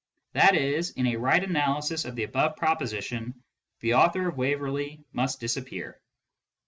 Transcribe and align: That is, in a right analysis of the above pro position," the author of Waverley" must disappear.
That 0.33 0.55
is, 0.55 0.89
in 0.89 1.05
a 1.05 1.17
right 1.17 1.43
analysis 1.43 2.05
of 2.05 2.15
the 2.15 2.23
above 2.23 2.55
pro 2.55 2.75
position," 2.75 3.43
the 3.81 3.93
author 3.93 4.27
of 4.29 4.35
Waverley" 4.35 5.03
must 5.13 5.39
disappear. 5.39 6.01